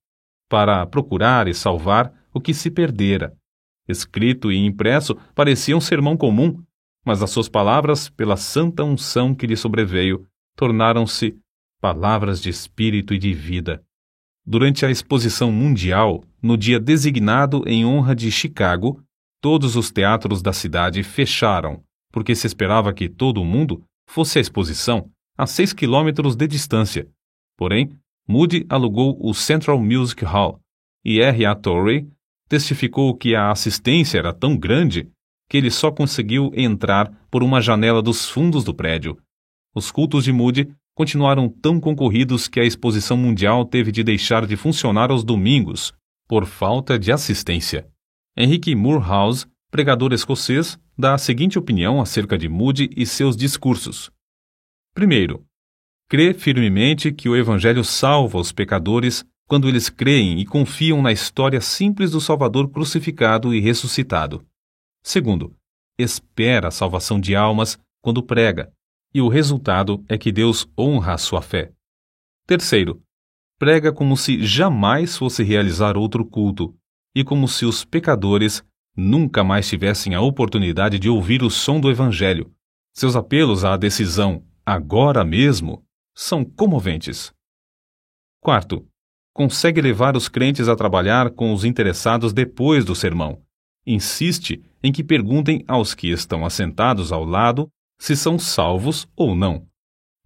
[0.49, 3.37] para procurar e salvar o que se perdera.
[3.89, 6.63] Escrito e impresso parecia um sermão comum,
[7.05, 10.25] mas as suas palavras, pela santa unção que lhe sobreveio,
[10.57, 11.37] tornaram-se
[11.81, 13.83] palavras de espírito e de vida.
[14.47, 19.03] Durante a exposição mundial, no dia designado em honra de Chicago,
[19.41, 21.83] todos os teatros da cidade fecharam
[22.15, 27.09] porque se esperava que todo o mundo fosse à exposição a seis quilômetros de distância.
[27.57, 27.91] Porém,
[28.29, 30.61] Moody alugou o Central Music Hall
[31.05, 31.45] e R.
[31.45, 31.57] A.
[31.57, 32.07] Torrey
[32.49, 35.11] testificou que a assistência era tão grande
[35.51, 39.19] que ele só conseguiu entrar por uma janela dos fundos do prédio.
[39.75, 44.57] Os cultos de Moody continuaram tão concorridos que a exposição mundial teve de deixar de
[44.57, 45.93] funcionar aos domingos
[46.29, 47.89] por falta de assistência.
[48.37, 54.13] Henrique Moorhouse, pregador escocês, dá a seguinte opinião acerca de Moody e seus discursos.
[54.95, 55.45] Primeiro,
[56.09, 61.61] crê firmemente que o Evangelho salva os pecadores quando eles creem e confiam na história
[61.61, 64.47] simples do Salvador crucificado e ressuscitado.
[65.03, 65.55] Segundo,
[65.99, 68.73] espera a salvação de almas quando prega,
[69.15, 71.73] e o resultado é que Deus honra a sua fé.
[72.47, 73.01] Terceiro,
[73.59, 76.75] prega como se jamais fosse realizar outro culto,
[77.15, 78.65] e como se os pecadores
[78.97, 82.53] nunca mais tivessem a oportunidade de ouvir o som do Evangelho.
[82.93, 87.33] Seus apelos à decisão, agora mesmo, são comoventes.
[88.41, 88.87] Quarto,
[89.33, 93.43] consegue levar os crentes a trabalhar com os interessados depois do sermão.
[93.87, 97.69] Insiste em que perguntem aos que estão assentados ao lado
[98.05, 99.67] se são salvos ou não.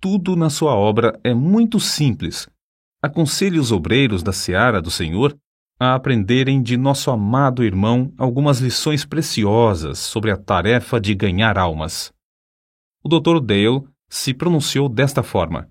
[0.00, 2.48] Tudo na sua obra é muito simples.
[3.00, 5.38] Aconselhe os obreiros da seara do Senhor
[5.78, 12.12] a aprenderem de nosso amado irmão algumas lições preciosas sobre a tarefa de ganhar almas.
[13.00, 13.38] O Dr.
[13.40, 15.70] Dale se pronunciou desta forma: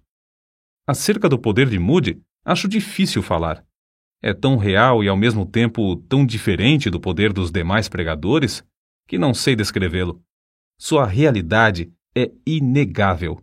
[0.88, 3.66] Acerca do poder de Moody, acho difícil falar.
[4.24, 8.64] É tão real e ao mesmo tempo tão diferente do poder dos demais pregadores
[9.06, 10.24] que não sei descrevê-lo.
[10.80, 13.40] Sua realidade é inegável.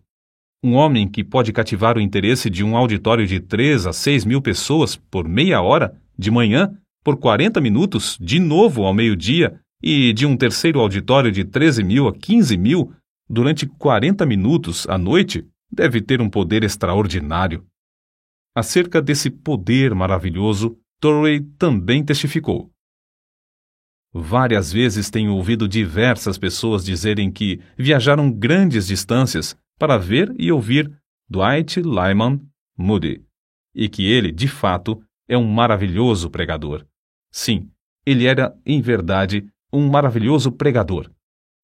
[0.63, 4.43] Um homem que pode cativar o interesse de um auditório de 3 a 6 mil
[4.43, 10.27] pessoas por meia hora, de manhã, por 40 minutos, de novo ao meio-dia, e de
[10.27, 12.93] um terceiro auditório de 13 mil a 15 mil,
[13.29, 17.65] durante 40 minutos à noite, deve ter um poder extraordinário.
[18.57, 22.71] Acerca desse poder maravilhoso, Torrey também testificou.
[24.17, 30.89] Várias vezes tenho ouvido diversas pessoas dizerem que viajaram grandes distâncias para ver e ouvir
[31.29, 32.41] Dwight Lyman
[32.79, 33.25] Moody,
[33.75, 36.87] e que ele, de fato, é um maravilhoso pregador.
[37.33, 37.69] Sim,
[38.07, 41.11] ele era, em verdade, um maravilhoso pregador.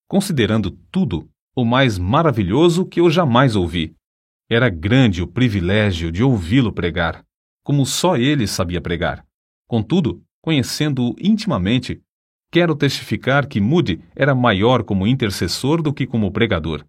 [0.08, 3.94] Considerando tudo, o mais maravilhoso que eu jamais ouvi.
[4.48, 7.24] Era grande o privilégio de ouvi-lo pregar,
[7.62, 9.24] como só ele sabia pregar.
[9.68, 12.02] Contudo, conhecendo-o intimamente,
[12.50, 16.84] quero testificar que Moody era maior como intercessor do que como pregador.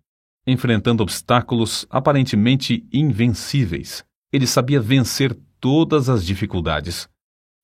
[0.45, 7.07] Enfrentando obstáculos aparentemente invencíveis, ele sabia vencer todas as dificuldades.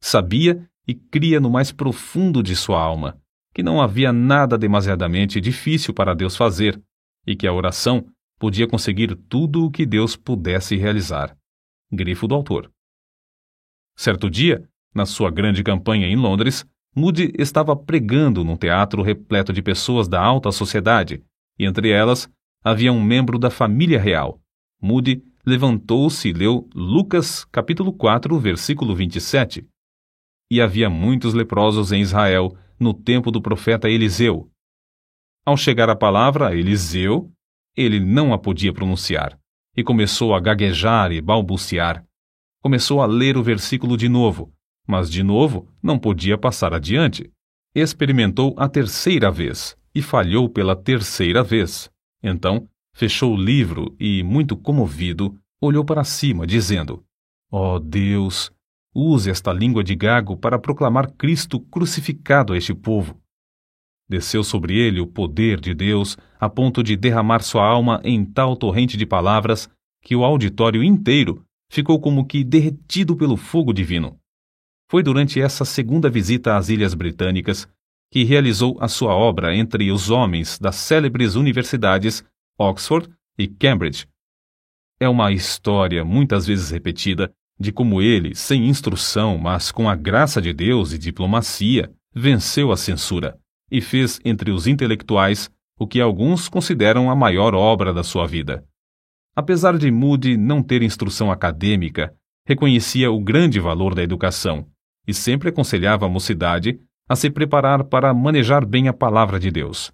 [0.02, 3.20] Sabia e cria no mais profundo de sua alma
[3.58, 6.80] que não havia nada demasiadamente difícil para Deus fazer
[7.26, 8.06] e que a oração
[8.38, 11.36] podia conseguir tudo o que Deus pudesse realizar.
[11.92, 12.72] Grifo do autor.
[13.96, 16.64] Certo dia, na sua grande campanha em Londres,
[16.98, 21.24] Moody estava pregando num teatro repleto de pessoas da alta sociedade,
[21.60, 22.28] e entre elas
[22.64, 24.42] havia um membro da família real.
[24.82, 29.64] Moody levantou-se e leu Lucas capítulo 4, versículo 27.
[30.50, 34.50] E havia muitos leprosos em Israel no tempo do profeta Eliseu.
[35.46, 37.32] Ao chegar a palavra Eliseu,
[37.76, 39.38] ele não a podia pronunciar
[39.76, 42.04] e começou a gaguejar e balbuciar.
[42.60, 44.52] Começou a ler o versículo de novo,
[44.88, 47.30] mas de novo não podia passar adiante.
[47.76, 51.92] Experimentou a terceira vez e falhou pela terceira vez.
[52.24, 57.04] Então, fechou o livro e, muito comovido, olhou para cima, dizendo:
[57.52, 58.52] oh Deus,
[58.96, 63.20] use esta língua de gago para proclamar Cristo crucificado a este povo.
[64.10, 68.56] Desceu sobre ele o poder de Deus a ponto de derramar sua alma em tal
[68.56, 69.70] torrente de palavras
[70.02, 74.18] que o auditório inteiro ficou como que derretido pelo fogo divino.
[74.90, 77.68] Foi durante essa segunda visita às Ilhas Britânicas
[78.10, 82.24] que realizou a sua obra entre os homens das célebres universidades
[82.58, 84.08] Oxford e Cambridge.
[85.00, 90.42] É uma história muitas vezes repetida de como ele, sem instrução, mas com a graça
[90.42, 93.38] de Deus e diplomacia, venceu a censura
[93.70, 98.64] e fez entre os intelectuais o que alguns consideram a maior obra da sua vida.
[99.36, 104.66] Apesar de Moody não ter instrução acadêmica, reconhecia o grande valor da educação
[105.08, 109.94] e sempre aconselhava a mocidade a se preparar para manejar bem a palavra de Deus.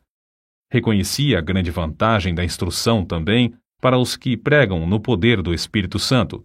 [0.71, 5.99] Reconhecia a grande vantagem da instrução também para os que pregam no poder do Espírito
[5.99, 6.43] Santo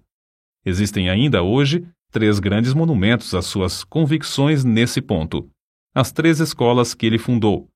[0.68, 5.48] Existem ainda hoje três grandes monumentos às suas convicções nesse ponto.
[5.94, 7.68] As três escolas que ele fundou: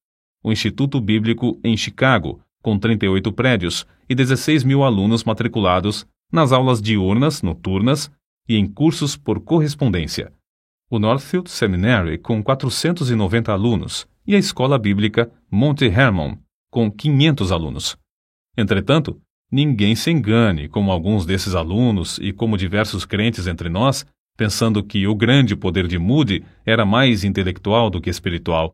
[0.44, 6.82] o Instituto Bíblico em Chicago, com 38 prédios e 16 mil alunos matriculados nas aulas
[6.82, 8.10] diurnas, noturnas
[8.46, 10.32] e em cursos por correspondência.
[10.92, 16.36] O Northfield Seminary, com 490 alunos, e a Escola Bíblica Monte Hermon,
[16.70, 17.96] com 500 alunos.
[18.56, 19.18] Entretanto,
[19.54, 25.06] Ninguém se engane, como alguns desses alunos e como diversos crentes entre nós, pensando que
[25.06, 28.72] o grande poder de Moody era mais intelectual do que espiritual.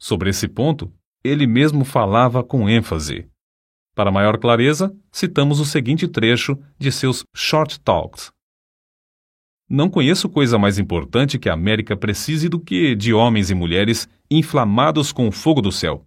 [0.00, 3.28] Sobre esse ponto, ele mesmo falava com ênfase.
[3.94, 8.32] Para maior clareza, citamos o seguinte trecho de seus Short Talks.
[9.68, 14.08] Não conheço coisa mais importante que a América precise do que de homens e mulheres
[14.30, 16.06] inflamados com o fogo do céu.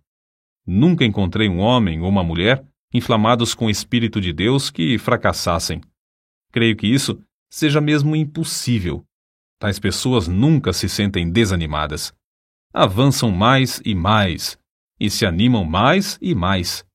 [0.65, 5.81] Nunca encontrei um homem ou uma mulher inflamados com o Espírito de Deus, que fracassassem.
[6.51, 9.03] Creio que isso seja mesmo impossível.
[9.59, 12.13] Tais pessoas nunca se sentem desanimadas.
[12.73, 14.57] Avançam mais e mais,
[14.99, 16.85] e se animam mais e mais.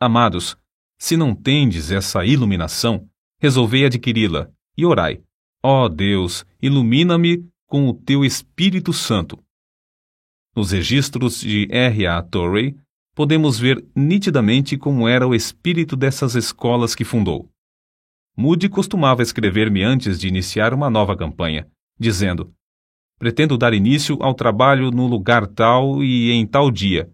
[0.00, 0.56] Amados,
[0.98, 3.08] se não tendes essa iluminação,
[3.40, 5.22] resolvei adquiri-la e orai.
[5.62, 9.42] Ó oh Deus, ilumina-me com o teu Espírito Santo.
[10.54, 12.06] Nos registros de R.
[12.06, 12.22] A.
[12.22, 12.76] Torrey,
[13.12, 17.50] podemos ver nitidamente como era o espírito dessas escolas que fundou.
[18.36, 22.54] Moody costumava escrever-me antes de iniciar uma nova campanha, dizendo:
[23.18, 27.10] Pretendo dar início ao trabalho no lugar tal e em tal dia.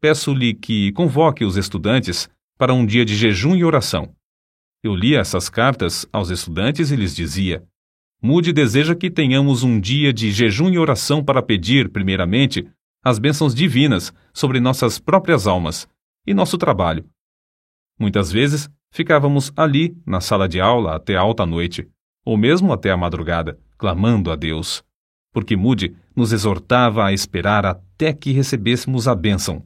[0.00, 4.12] Peço-lhe que convoque os estudantes para um dia de jejum e oração.
[4.82, 7.66] Eu lia essas cartas aos estudantes e lhes dizia:
[8.22, 12.68] Moody deseja que tenhamos um dia de jejum e oração para pedir, primeiramente,
[13.02, 15.88] as bênçãos divinas sobre nossas próprias almas
[16.26, 17.04] e nosso trabalho.
[17.98, 21.88] Muitas vezes ficávamos ali, na sala de aula, até alta noite,
[22.24, 24.84] ou mesmo até a madrugada, clamando a Deus,
[25.32, 29.64] porque Moody nos exortava a esperar até que recebêssemos a bênção.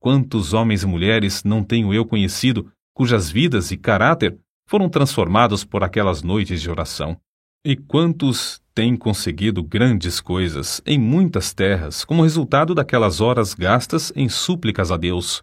[0.00, 5.82] Quantos homens e mulheres não tenho eu conhecido cujas vidas e caráter foram transformados por
[5.82, 7.20] aquelas noites de oração?
[7.66, 14.28] E quantos têm conseguido grandes coisas em muitas terras como resultado daquelas horas gastas em
[14.28, 15.42] súplicas a Deus?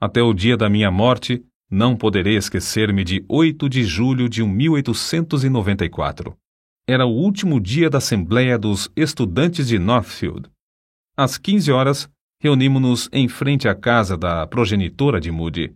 [0.00, 6.36] Até o dia da minha morte, não poderei esquecer-me de 8 de julho de 1894.
[6.88, 10.48] Era o último dia da Assembleia dos Estudantes de Northfield.
[11.14, 12.08] Às 15 horas,
[12.40, 15.74] reunimos-nos em frente à casa da progenitora de Moody.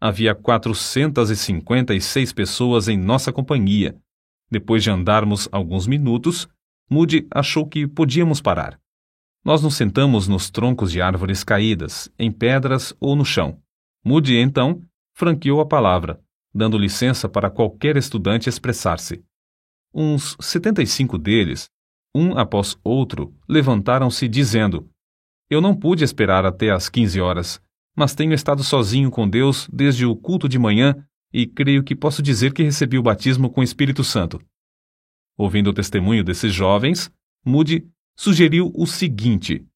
[0.00, 3.96] Havia 456 pessoas em nossa companhia.
[4.50, 6.48] Depois de andarmos alguns minutos,
[6.88, 8.78] Moody achou que podíamos parar.
[9.44, 13.60] Nós nos sentamos nos troncos de árvores caídas, em pedras ou no chão.
[14.04, 14.82] Moody, então,
[15.14, 16.20] franqueou a palavra,
[16.54, 19.24] dando licença para qualquer estudante expressar-se.
[19.94, 21.70] Uns 75 deles,
[22.14, 24.90] um após outro, levantaram-se dizendo:
[25.48, 27.60] Eu não pude esperar até às 15 horas,
[27.96, 30.94] mas tenho estado sozinho com Deus desde o culto de manhã
[31.32, 34.38] e creio que posso dizer que recebi o batismo com o Espírito Santo.
[35.36, 37.10] Ouvindo o testemunho desses jovens,
[37.44, 37.86] Moody
[38.16, 39.66] sugeriu o seguinte: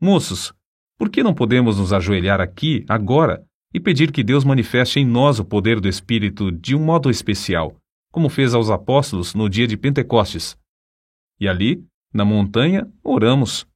[0.00, 0.52] Moços,
[0.98, 3.44] por que não podemos nos ajoelhar aqui, agora,
[3.74, 7.76] e pedir que Deus manifeste em nós o poder do Espírito de um modo especial,
[8.10, 10.56] como fez aos apóstolos no dia de Pentecostes.
[11.40, 13.66] E ali, na montanha, oramos.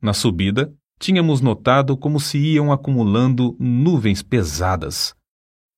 [0.00, 5.12] Na subida, tínhamos notado como se iam acumulando nuvens pesadas.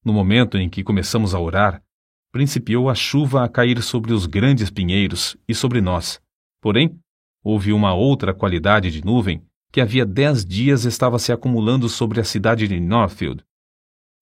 [0.05, 1.83] No momento em que começamos a orar,
[2.31, 6.21] principiou a chuva a cair sobre os grandes pinheiros e sobre nós.
[6.61, 7.01] Porém,
[7.43, 12.25] houve uma outra qualidade de nuvem que havia dez dias estava se acumulando sobre a
[12.25, 13.43] cidade de Northfield.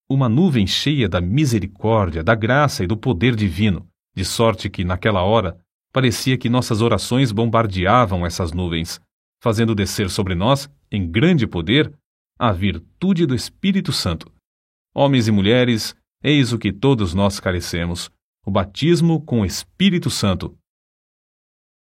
[0.09, 5.23] Uma nuvem cheia da misericórdia, da graça e do poder divino, de sorte que, naquela
[5.23, 5.59] hora,
[5.93, 9.01] parecia que nossas orações bombardeavam essas nuvens,
[9.43, 11.93] fazendo descer sobre nós, em grande poder,
[12.39, 14.33] a virtude do Espírito Santo.
[14.95, 18.09] Homens e mulheres, eis o que todos nós carecemos:
[18.47, 20.57] o batismo com o Espírito Santo.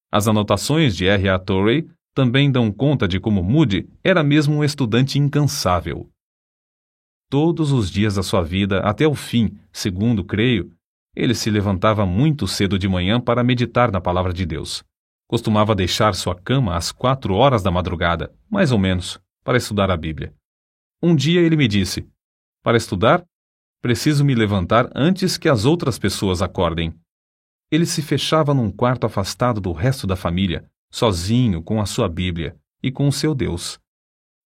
[0.09, 1.27] As anotações de R.
[1.27, 1.37] A.
[1.37, 6.09] Torrey também dão conta de como Moody era mesmo um estudante incansável.
[7.29, 10.73] Todos os dias da sua vida, até o fim, segundo creio,
[11.13, 14.83] ele se levantava muito cedo de manhã para meditar na palavra de Deus.
[15.31, 19.95] Costumava deixar sua cama às quatro horas da madrugada, mais ou menos, para estudar a
[19.95, 20.35] Bíblia.
[21.01, 22.05] Um dia ele me disse:
[22.61, 23.23] Para estudar,
[23.81, 26.93] preciso me levantar antes que as outras pessoas acordem.
[27.71, 32.57] Ele se fechava num quarto afastado do resto da família, sozinho com a sua Bíblia
[32.83, 33.79] e com o seu Deus.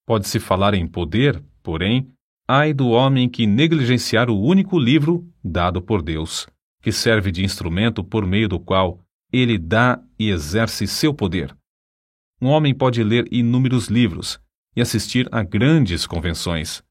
[0.05, 2.13] Pode-se falar em poder, porém,
[2.47, 6.47] ai do homem que negligenciar o único livro dado por Deus,
[6.79, 9.03] que serve de instrumento por meio do qual
[9.35, 11.55] ele dá e exerce seu poder.
[12.41, 14.39] Um homem pode ler inúmeros livros
[14.75, 16.81] e assistir a grandes convenções.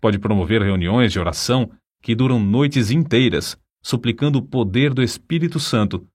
[0.00, 1.70] Pode promover reuniões de oração
[2.02, 6.06] que duram noites inteiras, suplicando o poder do Espírito Santo,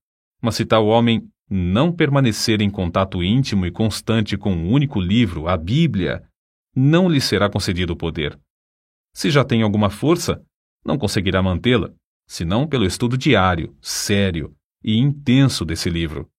[0.41, 5.47] mas se tal homem não permanecer em contato íntimo e constante com um único livro,
[5.47, 6.23] a Bíblia,
[6.75, 8.37] não lhe será concedido o poder.
[9.13, 10.41] Se já tem alguma força,
[10.85, 11.91] não conseguirá mantê-la,
[12.27, 16.29] senão pelo estudo diário, sério e intenso desse livro.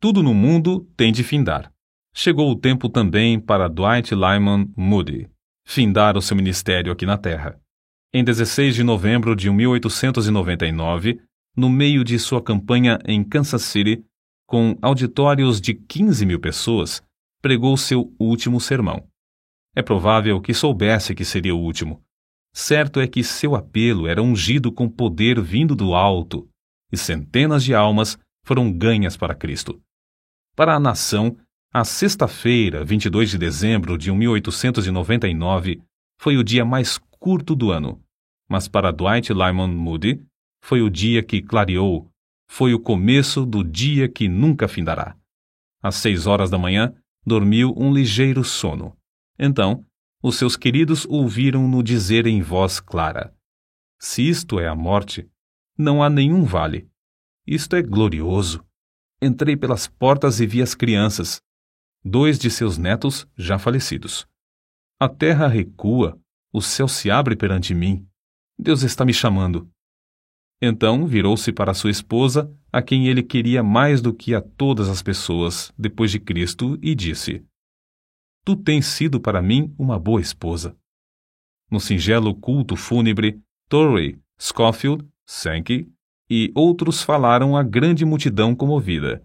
[0.00, 1.72] Tudo no mundo tem de findar.
[2.14, 5.28] Chegou o tempo também para Dwight Lyman Moody
[5.64, 7.58] findar o seu ministério aqui na Terra.
[8.12, 11.20] Em 16 de novembro de 1899,
[11.56, 14.04] no meio de sua campanha em Kansas City,
[14.46, 17.02] com auditórios de 15 mil pessoas,
[17.40, 19.08] pregou seu último sermão.
[19.74, 22.02] É provável que soubesse que seria o último.
[22.52, 26.48] Certo é que seu apelo era ungido com poder vindo do alto,
[26.94, 29.80] e centenas de almas foram ganhas para Cristo.
[30.56, 31.36] Para a nação,
[31.72, 35.82] a sexta-feira, 22 de dezembro de 1899,
[36.18, 38.00] foi o dia mais curto do ano,
[38.48, 40.24] mas para Dwight Lyman Moody,
[40.62, 42.10] foi o dia que clareou
[42.48, 45.16] foi o começo do dia que nunca findará.
[45.82, 46.94] Às seis horas da manhã,
[47.26, 48.96] dormiu um ligeiro sono.
[49.38, 49.84] Então,
[50.22, 53.34] os seus queridos ouviram-no dizer em voz clara:
[53.98, 55.28] Se isto é a morte,
[55.76, 56.88] não há nenhum vale.
[57.46, 58.64] Isto é glorioso.
[59.20, 61.40] Entrei pelas portas e vi as crianças,
[62.04, 64.26] dois de seus netos já falecidos.
[65.00, 66.18] A terra recua,
[66.52, 68.06] o céu se abre perante mim.
[68.58, 69.68] Deus está me chamando.
[70.60, 75.02] Então virou-se para sua esposa, a quem ele queria mais do que a todas as
[75.02, 77.44] pessoas, depois de Cristo, e disse:
[78.44, 80.76] Tu tens sido para mim uma boa esposa.
[81.70, 85.88] No singelo culto fúnebre, Torrey, Schofield, Sankey
[86.28, 89.24] e outros falaram à grande multidão comovida.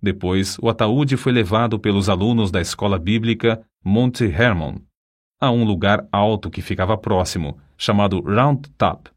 [0.00, 4.78] Depois, o ataúde foi levado pelos alunos da escola bíblica Monte Hermon
[5.42, 9.10] a um lugar alto que ficava próximo, chamado Round Top.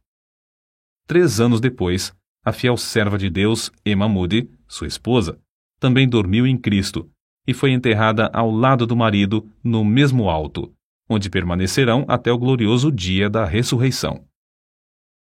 [1.06, 2.12] Três anos depois,
[2.44, 5.40] a fiel serva de Deus, Emma Moody, sua esposa,
[5.80, 7.08] também dormiu em Cristo
[7.48, 10.74] e foi enterrada ao lado do marido no mesmo alto,
[11.08, 14.26] onde permanecerão até o glorioso dia da ressurreição.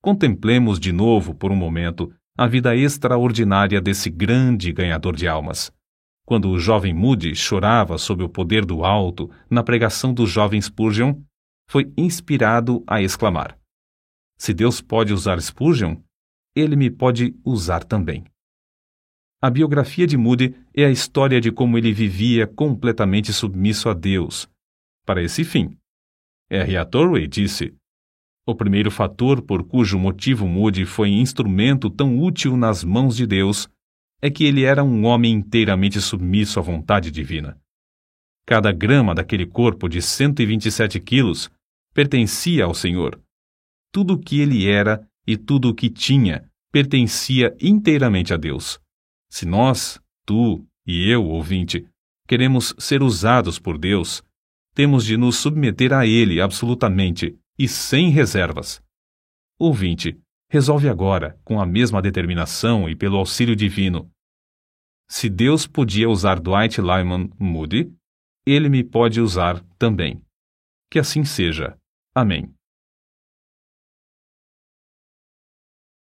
[0.04, 5.72] Contemplemos de novo, por um momento, a vida extraordinária desse grande ganhador de almas.
[6.26, 11.22] Quando o jovem Moody chorava sob o poder do alto na pregação do jovem Spurgeon,
[11.70, 13.58] foi inspirado a exclamar:
[14.38, 15.95] Se Deus pode usar Spurgeon,
[16.54, 18.26] ele me pode usar também.
[19.41, 24.49] A biografia de Moody é a história de como ele vivia completamente submisso a Deus.
[25.06, 25.78] Para esse fim,
[26.49, 26.76] R.
[26.76, 26.84] A.
[26.84, 27.74] Torrey disse:
[28.45, 33.69] O primeiro fator por cujo motivo Moody foi instrumento tão útil nas mãos de Deus
[34.21, 37.57] é que ele era um homem inteiramente submisso à vontade divina.
[38.45, 41.49] Cada grama daquele corpo de 127 quilos
[41.93, 43.17] pertencia ao Senhor.
[43.93, 48.77] Tudo o que ele era e tudo o que tinha pertencia inteiramente a Deus.
[49.29, 51.85] Se nós, tu e eu, ouvinte,
[52.27, 54.21] queremos ser usados por Deus,
[54.73, 58.82] temos de nos submeter a Ele absolutamente e sem reservas.
[59.60, 64.12] Ouvinte, resolve agora, com a mesma determinação e pelo auxílio divino.
[65.10, 67.93] Se Deus podia usar Dwight Lyman Moody,
[68.45, 70.22] ele me pode usar também.
[70.91, 71.78] Que assim seja.
[72.14, 72.54] Amém.